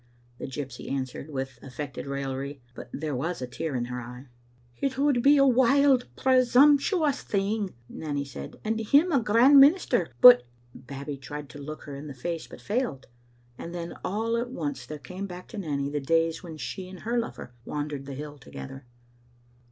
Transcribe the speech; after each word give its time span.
the 0.39 0.47
gypsy 0.47 0.89
answered, 0.91 1.29
with 1.29 1.59
affected 1.61 2.07
raillery, 2.07 2.59
but 2.73 2.89
there 2.91 3.15
was 3.15 3.39
a 3.39 3.45
tear 3.45 3.75
in 3.75 3.85
her 3.85 4.01
eye. 4.01 4.25
"It 4.79 4.97
would 4.97 5.21
be 5.21 5.37
a 5.37 5.45
wild, 5.45 6.07
presumptions 6.15 7.21
thing," 7.21 7.75
Nanny 7.87 8.25
said," 8.25 8.59
and 8.65 8.79
him 8.79 9.11
a 9.11 9.19
grand 9.21 9.59
minister, 9.59 10.09
but" 10.19 10.41
Babbie 10.73 11.17
tried 11.17 11.49
to 11.49 11.59
look 11.59 11.83
her 11.83 11.93
in 11.95 12.07
the 12.07 12.15
face, 12.15 12.47
but 12.47 12.61
failed, 12.61 13.05
and 13.59 13.75
then 13.75 13.93
all 14.03 14.35
at 14.37 14.49
once 14.49 14.87
there 14.87 14.97
came 14.97 15.27
back 15.27 15.47
to 15.49 15.59
Nanny 15.59 15.87
the 15.87 15.99
days 16.01 16.41
when 16.41 16.57
she 16.57 16.89
and 16.89 17.01
her 17.01 17.19
lover 17.19 17.53
wandered 17.63 18.07
the 18.07 18.15
hill 18.15 18.39
together. 18.39 18.87